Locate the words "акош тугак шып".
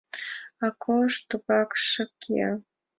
0.65-2.11